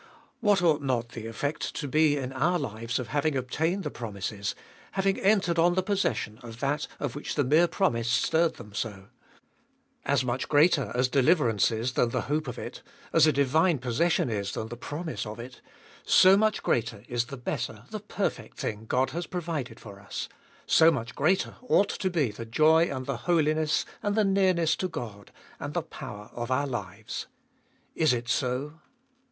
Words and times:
What 0.39 0.63
ought 0.63 0.81
not 0.81 1.09
the 1.09 1.27
effect 1.27 1.75
to 1.75 1.87
be 1.87 2.17
in 2.17 2.33
our 2.33 2.57
lives 2.57 2.97
of 2.97 3.09
having 3.09 3.37
obtained 3.37 3.83
the 3.83 3.91
promises, 3.91 4.55
having 4.93 5.19
entered 5.19 5.59
on 5.59 5.75
the 5.75 5.83
possession 5.83 6.39
of 6.41 6.59
that 6.59 6.87
of 6.99 7.15
which 7.15 7.35
the 7.35 7.43
mere 7.43 7.67
promise 7.67 8.09
stirred 8.09 8.55
them 8.55 8.73
so? 8.73 9.09
As 10.03 10.25
much 10.25 10.49
greater 10.49 10.91
as 10.95 11.07
deliverance 11.07 11.69
is 11.69 11.93
than 11.93 12.09
the 12.09 12.21
hope 12.21 12.47
of 12.47 12.57
it, 12.57 12.81
as 13.13 13.27
a 13.27 13.31
divine 13.31 13.77
possession 13.77 14.27
is 14.31 14.53
than 14.53 14.69
the 14.69 14.75
promise 14.75 15.23
of 15.27 15.39
it, 15.39 15.61
so 16.03 16.35
much 16.35 16.63
greater 16.63 17.03
is 17.07 17.25
the 17.25 17.37
better, 17.37 17.83
the 17.91 17.99
perfect 17.99 18.57
thing 18.57 18.85
God 18.87 19.11
has 19.11 19.27
provided 19.27 19.79
for 19.79 19.99
us, 19.99 20.27
so 20.65 20.89
much 20.89 21.13
greater 21.13 21.57
ought 21.61 21.89
to 21.89 22.09
be 22.09 22.31
the 22.31 22.43
joy 22.47 22.85
and 22.85 23.05
the 23.05 23.17
holiness 23.29 23.85
and 24.01 24.15
the 24.15 24.25
nearness 24.25 24.75
to 24.77 24.87
God, 24.87 25.31
and 25.59 25.75
the 25.75 25.83
power 25.83 26.31
of 26.33 26.49
our 26.49 26.65
lives. 26.65 27.27
Is 27.93 28.13
it 28.13 28.27
so 28.27 28.79